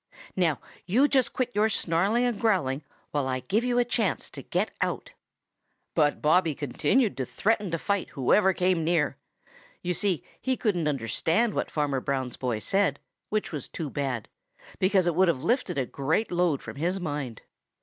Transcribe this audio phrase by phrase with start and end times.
[0.35, 4.41] Now you just quit your snarling and growling while I give you a chance to
[4.41, 5.11] get out."
[5.93, 9.17] But Bobby continued to threaten to fight whoever came near.
[9.83, 14.27] You see, he couldn't understand what Farmer Brown's boy said, which was too bad,
[14.79, 17.43] because it would have lifted a great load from his mind.